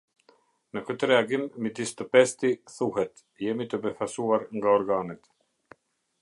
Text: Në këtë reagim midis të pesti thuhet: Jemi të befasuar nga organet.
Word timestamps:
Në 0.77 0.81
këtë 0.85 1.09
reagim 1.11 1.43
midis 1.65 1.93
të 1.99 2.07
pesti 2.15 2.51
thuhet: 2.77 3.23
Jemi 3.45 3.69
të 3.75 3.81
befasuar 3.85 4.49
nga 4.57 4.75
organet. 4.81 5.31